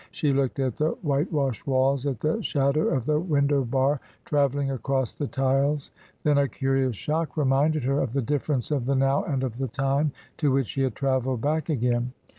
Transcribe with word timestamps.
She 0.09 0.33
looked 0.33 0.57
at 0.57 0.77
the 0.77 0.97
white 1.03 1.31
washed 1.31 1.67
walls, 1.67 2.07
at 2.07 2.21
the 2.21 2.41
shadow 2.41 2.87
of 2.87 3.05
the 3.05 3.19
window 3.19 3.63
bar 3.63 3.99
travelling 4.25 4.71
across 4.71 5.13
the 5.13 5.27
tiles; 5.27 5.91
then 6.23 6.39
a 6.39 6.47
curious 6.47 6.95
shock 6.95 7.37
reminded 7.37 7.83
her 7.83 7.99
of 8.01 8.13
the 8.13 8.21
difference 8.23 8.71
of 8.71 8.87
the 8.87 8.95
now 8.95 9.23
and 9.23 9.43
of 9.43 9.59
the 9.59 9.67
time 9.67 10.11
to 10.37 10.51
which 10.51 10.69
she 10.69 10.81
had 10.81 10.95
travelled 10.95 11.41
back 11.41 11.69
again. 11.69 12.13